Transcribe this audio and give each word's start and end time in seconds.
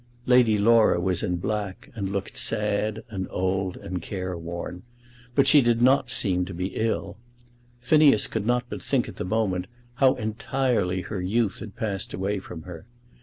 Lady 0.25 0.57
Laura 0.57 0.99
was 0.99 1.21
in 1.21 1.35
black, 1.35 1.91
and 1.93 2.09
looked 2.09 2.35
sad, 2.35 3.03
and 3.11 3.27
old, 3.29 3.77
and 3.77 4.01
careworn; 4.01 4.81
but 5.35 5.45
she 5.45 5.61
did 5.61 5.79
not 5.79 6.09
seem 6.09 6.43
to 6.43 6.55
be 6.55 6.69
ill. 6.75 7.17
Phineas 7.81 8.25
could 8.25 8.47
not 8.47 8.63
but 8.67 8.81
think 8.81 9.07
at 9.07 9.17
the 9.17 9.23
moment 9.23 9.67
how 9.97 10.15
entirely 10.15 11.01
her 11.01 11.21
youth 11.21 11.59
had 11.59 11.75
passed 11.75 12.15
away 12.15 12.39
from 12.39 12.63
her. 12.63 12.87